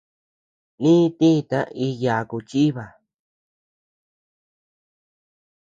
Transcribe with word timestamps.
Lï 0.83 0.95
tita 1.19 1.59
y 1.85 1.87
yaku 2.01 2.37
chiba. 2.49 2.85